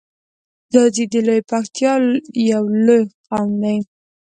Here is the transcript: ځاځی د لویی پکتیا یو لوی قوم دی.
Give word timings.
ځاځی 0.73 1.05
د 1.11 1.13
لویی 1.27 1.43
پکتیا 1.49 1.93
یو 2.51 2.63
لوی 2.85 3.03
قوم 3.29 3.49
دی. 3.61 3.77